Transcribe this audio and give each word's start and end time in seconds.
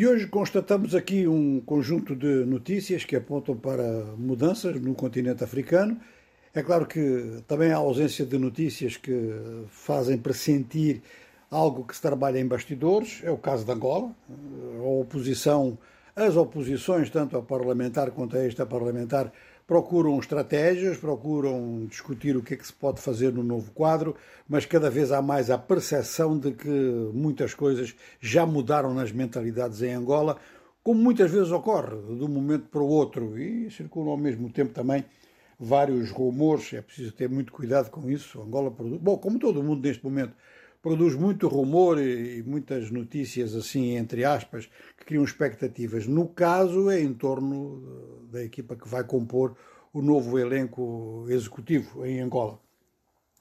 E 0.00 0.06
hoje 0.06 0.26
constatamos 0.26 0.94
aqui 0.94 1.28
um 1.28 1.60
conjunto 1.60 2.16
de 2.16 2.46
notícias 2.46 3.04
que 3.04 3.14
apontam 3.14 3.54
para 3.54 3.84
mudanças 4.16 4.80
no 4.80 4.94
continente 4.94 5.44
africano. 5.44 6.00
É 6.54 6.62
claro 6.62 6.86
que 6.86 7.42
também 7.46 7.70
há 7.70 7.76
ausência 7.76 8.24
de 8.24 8.38
notícias 8.38 8.96
que 8.96 9.12
fazem 9.68 10.16
pressentir 10.16 11.02
algo 11.50 11.84
que 11.84 11.94
se 11.94 12.00
trabalha 12.00 12.38
em 12.38 12.46
bastidores. 12.46 13.20
É 13.22 13.30
o 13.30 13.36
caso 13.36 13.66
de 13.66 13.72
Angola. 13.72 14.10
A 14.78 14.88
oposição, 14.88 15.76
as 16.16 16.34
oposições, 16.34 17.10
tanto 17.10 17.36
a 17.36 17.42
parlamentar 17.42 18.10
quanto 18.10 18.38
a 18.38 18.42
esta 18.42 18.64
parlamentar, 18.64 19.30
procuram 19.70 20.18
estratégias, 20.18 20.96
procuram 20.96 21.86
discutir 21.88 22.36
o 22.36 22.42
que 22.42 22.54
é 22.54 22.56
que 22.56 22.66
se 22.66 22.72
pode 22.72 23.00
fazer 23.00 23.32
no 23.32 23.44
novo 23.44 23.70
quadro, 23.70 24.16
mas 24.48 24.66
cada 24.66 24.90
vez 24.90 25.12
há 25.12 25.22
mais 25.22 25.48
a 25.48 25.56
percepção 25.56 26.36
de 26.36 26.50
que 26.50 26.68
muitas 27.14 27.54
coisas 27.54 27.94
já 28.20 28.44
mudaram 28.44 28.92
nas 28.92 29.12
mentalidades 29.12 29.80
em 29.80 29.94
Angola, 29.94 30.38
como 30.82 31.00
muitas 31.00 31.30
vezes 31.30 31.52
ocorre, 31.52 31.96
de 32.16 32.24
um 32.24 32.26
momento 32.26 32.64
para 32.64 32.82
o 32.82 32.88
outro, 32.88 33.38
e 33.38 33.70
circulam 33.70 34.10
ao 34.10 34.16
mesmo 34.16 34.50
tempo 34.50 34.72
também 34.72 35.04
vários 35.56 36.10
rumores, 36.10 36.72
é 36.72 36.82
preciso 36.82 37.12
ter 37.12 37.28
muito 37.28 37.52
cuidado 37.52 37.90
com 37.90 38.10
isso. 38.10 38.42
Angola 38.42 38.72
produz, 38.72 39.00
bom, 39.00 39.16
como 39.18 39.38
todo 39.38 39.62
mundo 39.62 39.86
neste 39.86 40.02
momento, 40.02 40.34
produz 40.82 41.14
muito 41.14 41.46
rumor 41.46 42.00
e 42.00 42.42
muitas 42.42 42.90
notícias 42.90 43.54
assim, 43.54 43.96
entre 43.96 44.24
aspas, 44.24 44.68
que 44.98 45.04
criam 45.04 45.22
expectativas. 45.22 46.08
No 46.08 46.26
caso, 46.26 46.90
é 46.90 47.00
em 47.00 47.14
torno 47.14 47.99
da 48.30 48.42
equipa 48.42 48.76
que 48.76 48.88
vai 48.88 49.04
compor 49.04 49.56
o 49.92 50.00
novo 50.00 50.38
elenco 50.38 51.26
executivo 51.28 52.06
em 52.06 52.20
Angola. 52.20 52.60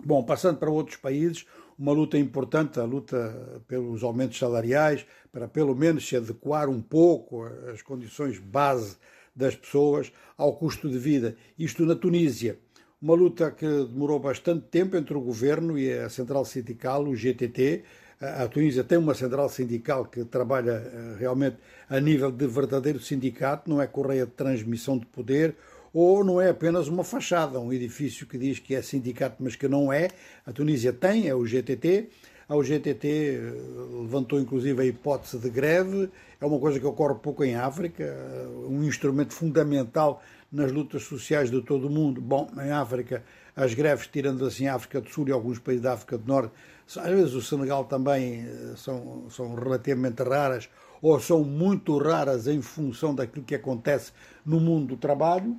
Bom, 0.04 0.24
passando 0.24 0.58
para 0.58 0.72
outros 0.72 0.98
países, 0.98 1.46
uma 1.78 1.92
luta 1.92 2.18
importante, 2.18 2.80
a 2.80 2.84
luta 2.84 3.62
pelos 3.68 4.04
aumentos 4.04 4.38
salariais, 4.38 5.06
para 5.32 5.48
pelo 5.48 5.76
menos 5.76 6.08
se 6.08 6.16
adequar 6.16 6.70
um 6.70 6.82
pouco 6.82 7.44
às 7.72 7.82
condições 7.82 8.40
base 8.40 8.98
das 9.36 9.56
pessoas 9.56 10.12
ao 10.38 10.56
custo 10.56 10.90
de 10.90 10.98
vida. 10.98 11.36
Isto 11.58 11.86
na 11.86 11.96
Tunísia 11.96 12.60
uma 13.02 13.14
luta 13.14 13.50
que 13.52 13.66
demorou 13.66 14.20
bastante 14.20 14.68
tempo 14.68 14.98
entre 14.98 15.14
o 15.14 15.22
governo 15.22 15.80
e 15.80 15.92
a 15.92 16.10
central 16.10 16.44
sindical, 16.44 17.06
o 17.06 17.16
GTT. 17.16 17.84
A 18.22 18.50
Tunísia 18.50 18.84
tem 18.84 18.98
uma 18.98 19.14
central 19.14 19.48
sindical 19.48 20.04
que 20.04 20.26
trabalha 20.26 20.72
eh, 20.72 21.16
realmente 21.18 21.56
a 21.90 22.02
nível 22.02 22.30
de 22.30 22.46
verdadeiro 22.48 23.00
sindicato, 23.00 23.70
não 23.70 23.82
é 23.82 23.88
correia 23.88 24.26
de 24.26 24.34
transmissão 24.34 24.98
de 24.98 25.06
poder 25.06 25.56
ou 25.94 26.22
não 26.22 26.42
é 26.42 26.50
apenas 26.50 26.90
uma 26.90 27.06
fachada, 27.06 27.62
um 27.62 27.72
edifício 27.72 28.28
que 28.28 28.38
diz 28.38 28.60
que 28.60 28.76
é 28.76 28.82
sindicato, 28.82 29.38
mas 29.40 29.56
que 29.56 29.70
não 29.70 29.92
é. 29.92 30.10
A 30.46 30.52
Tunísia 30.52 30.92
tem, 30.92 31.30
é 31.30 31.34
o 31.34 31.46
GTT. 31.46 32.10
A 32.50 32.62
GTT 32.62 33.08
eh, 33.08 33.54
levantou 34.02 34.38
inclusive 34.38 34.82
a 34.82 34.86
hipótese 34.86 35.38
de 35.38 35.50
greve, 35.50 36.10
é 36.42 36.46
uma 36.46 36.60
coisa 36.60 36.78
que 36.78 36.86
ocorre 36.86 37.16
pouco 37.16 37.42
em 37.46 37.56
África, 37.56 38.04
eh, 38.04 38.48
um 38.68 38.84
instrumento 38.84 39.34
fundamental 39.34 40.22
nas 40.52 40.72
lutas 40.72 41.04
sociais 41.04 41.52
de 41.52 41.62
todo 41.62 41.88
o 41.88 41.90
mundo. 41.90 42.20
Bom, 42.22 42.50
em 42.64 42.72
África, 42.72 43.24
as 43.56 43.74
greves, 43.74 44.08
tirando 44.08 44.46
assim 44.46 44.68
a 44.68 44.76
África 44.76 45.02
do 45.02 45.10
Sul 45.10 45.28
e 45.28 45.32
alguns 45.32 45.60
países 45.60 45.84
da 45.84 45.94
África 45.94 46.18
do 46.18 46.28
Norte, 46.28 46.54
às 46.98 47.10
vezes 47.10 47.34
o 47.34 47.42
Senegal 47.42 47.86
também 47.86 48.46
eh, 48.46 48.74
são, 48.76 49.30
são 49.30 49.54
relativamente 49.54 50.24
raras 50.24 50.70
ou 51.02 51.20
são 51.20 51.44
muito 51.44 51.98
raras 51.98 52.48
em 52.48 52.62
função 52.62 53.14
daquilo 53.14 53.46
que 53.46 53.56
acontece 53.56 54.12
no 54.46 54.60
mundo 54.60 54.96
do 54.96 54.98
trabalho, 54.98 55.56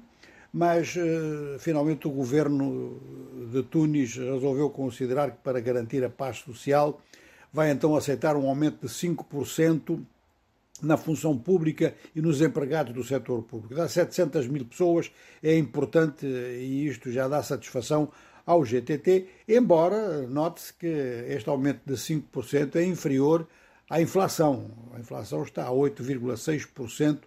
mas 0.53 0.97
uh, 0.97 1.59
finalmente 1.59 2.07
o 2.07 2.11
governo 2.11 3.01
de 3.51 3.63
Tunis 3.63 4.17
resolveu 4.17 4.69
considerar 4.71 5.31
que 5.31 5.39
para 5.39 5.61
garantir 5.61 6.05
a 6.05 6.11
paz 6.11 6.39
social 6.39 7.01
vai 7.53 7.71
então 7.71 7.97
aceitar 7.97 8.37
um 8.37 8.49
aumento 8.49 8.87
de 8.87 8.93
5% 8.93 10.05
na 10.83 10.97
função 10.97 11.37
pública 11.37 11.95
e 12.15 12.21
nos 12.21 12.41
empregados 12.41 12.93
do 12.93 13.05
setor 13.05 13.43
público. 13.43 13.75
Dá 13.75 13.89
700 13.89 14.47
mil 14.47 14.65
pessoas, 14.65 15.11
é 15.43 15.57
importante 15.57 16.27
e 16.27 16.87
isto 16.87 17.11
já 17.11 17.29
dá 17.29 17.43
satisfação 17.43 18.11
ao 18.47 18.65
GTT, 18.65 19.27
embora 19.49 20.27
note-se 20.27 20.75
que 20.75 20.87
este 20.87 21.49
aumento 21.49 21.81
de 21.87 21.95
5% 21.95 22.77
é 22.77 22.85
inferior 22.85 23.47
à 23.89 24.01
inflação. 24.01 24.71
A 24.95 25.01
inflação 25.01 25.43
está 25.43 25.67
a 25.67 25.71
8,6% 25.71 27.21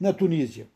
na 0.00 0.12
Tunísia. 0.12 0.66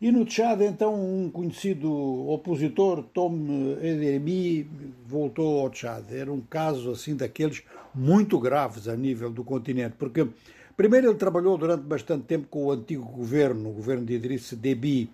E 0.00 0.10
no 0.10 0.24
Tchad, 0.24 0.62
então, 0.62 0.94
um 0.94 1.30
conhecido 1.30 1.92
opositor, 2.30 3.02
Tom 3.12 3.36
Edermi, 3.82 4.66
voltou 5.06 5.60
ao 5.60 5.68
Tchad. 5.68 6.10
Era 6.10 6.32
um 6.32 6.40
caso 6.40 6.92
assim 6.92 7.14
daqueles 7.14 7.62
muito 7.94 8.38
graves 8.40 8.88
a 8.88 8.96
nível 8.96 9.30
do 9.30 9.44
continente, 9.44 9.96
porque 9.98 10.26
Primeiro, 10.80 11.08
ele 11.08 11.18
trabalhou 11.18 11.58
durante 11.58 11.82
bastante 11.82 12.24
tempo 12.24 12.48
com 12.48 12.64
o 12.64 12.72
antigo 12.72 13.04
governo, 13.04 13.68
o 13.68 13.72
governo 13.74 14.02
de 14.06 14.14
Idriss 14.14 14.54
Deby, 14.54 15.10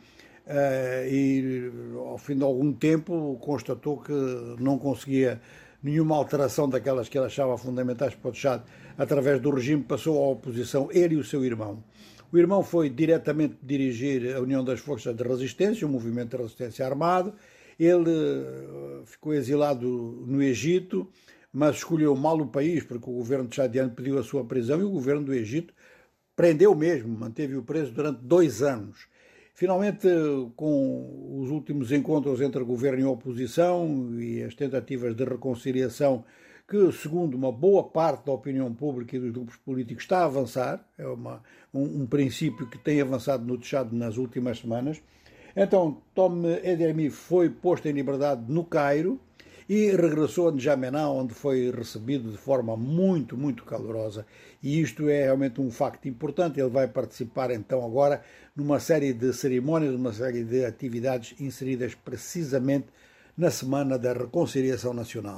eh, 0.47 1.09
e 1.11 1.73
ao 1.97 2.17
fim 2.19 2.37
de 2.37 2.45
algum 2.45 2.73
tempo 2.73 3.37
constatou 3.41 3.97
que 3.97 4.13
não 4.61 4.79
conseguia 4.79 5.41
nenhuma 5.83 6.15
alteração 6.15 6.69
daquelas 6.69 7.09
que 7.09 7.19
ele 7.19 7.27
achava 7.27 7.59
fundamentais 7.59 8.15
para 8.15 8.31
o 8.31 8.33
Chad 8.33 8.63
através 8.97 9.41
do 9.41 9.51
regime, 9.51 9.83
passou 9.83 10.23
à 10.23 10.29
oposição, 10.29 10.89
ele 10.93 11.17
e 11.17 11.19
o 11.19 11.25
seu 11.25 11.45
irmão. 11.45 11.83
O 12.33 12.39
irmão 12.39 12.63
foi 12.63 12.89
diretamente 12.89 13.57
dirigir 13.61 14.37
a 14.37 14.41
União 14.41 14.63
das 14.63 14.79
Forças 14.79 15.17
de 15.17 15.25
Resistência, 15.25 15.85
o 15.85 15.91
um 15.91 15.93
movimento 15.93 16.37
de 16.37 16.45
resistência 16.45 16.87
armado. 16.87 17.35
Ele 17.77 18.09
eh, 18.09 19.03
ficou 19.05 19.35
exilado 19.35 19.89
no 20.29 20.41
Egito, 20.41 21.09
mas 21.57 21.77
escolheu 21.77 22.15
mal 22.15 22.39
o 22.39 22.47
país, 22.47 22.85
porque 22.85 23.09
o 23.09 23.15
governo 23.15 23.49
tchadiano 23.49 23.91
pediu 23.91 24.19
a 24.19 24.23
sua 24.23 24.45
prisão 24.45 24.79
e 24.79 24.85
o 24.85 24.91
governo 24.91 25.25
do 25.25 25.33
Egito 25.33 25.73
prendeu 26.37 26.75
mesmo, 26.75 27.09
manteve-o 27.09 27.63
preso 27.63 27.93
durante 27.93 28.21
dois 28.21 28.61
anos. 28.61 29.07
Finalmente, 29.55 30.07
com 30.55 31.41
os 31.41 31.49
últimos 31.49 31.93
encontros 31.93 32.43
entre 32.43 32.63
governo 32.63 33.01
e 33.01 33.05
oposição 33.05 34.21
e 34.21 34.43
as 34.43 34.55
tentativas 34.55 35.17
de 35.17 35.25
reconciliação, 35.25 36.27
que, 36.69 36.93
segundo 36.93 37.35
uma 37.39 37.51
boa 37.51 37.85
parte 37.85 38.27
da 38.27 38.33
opinião 38.33 38.75
pública 38.75 39.17
e 39.17 39.19
dos 39.19 39.31
grupos 39.31 39.57
políticos, 39.57 40.05
está 40.05 40.19
a 40.19 40.25
avançar, 40.27 40.87
é 40.99 41.07
uma, 41.07 41.43
um, 41.73 42.03
um 42.03 42.07
princípio 42.07 42.69
que 42.69 42.77
tem 42.77 43.01
avançado 43.01 43.47
no 43.47 43.57
Tchad 43.57 43.91
nas 43.93 44.19
últimas 44.19 44.59
semanas. 44.59 45.01
Então, 45.57 46.03
Tom 46.15 46.43
Edermi 46.63 47.09
foi 47.09 47.49
posto 47.49 47.89
em 47.89 47.93
liberdade 47.93 48.45
no 48.47 48.63
Cairo, 48.63 49.19
e 49.69 49.91
regressou 49.91 50.49
a 50.49 50.53
N'Djamena, 50.53 51.09
onde 51.09 51.35
foi 51.35 51.71
recebido 51.71 52.31
de 52.31 52.37
forma 52.37 52.77
muito, 52.77 53.37
muito 53.37 53.65
calorosa. 53.65 54.25
E 54.63 54.81
isto 54.81 55.09
é 55.09 55.25
realmente 55.25 55.61
um 55.61 55.71
facto 55.71 56.09
importante. 56.09 56.61
Ele 56.61 56.71
vai 56.71 56.87
participar 56.87 57.51
então 57.51 57.85
agora 57.85 58.23
numa 58.55 58.79
série 58.79 59.13
de 59.13 59.33
cerimónias, 59.33 59.93
numa 59.93 60.13
série 60.13 60.45
de 60.45 60.65
atividades 60.65 61.35
inseridas 61.41 61.95
precisamente 61.95 62.87
na 63.37 63.51
Semana 63.51 63.99
da 63.99 64.13
Reconciliação 64.13 64.95
Nacional. 64.95 65.35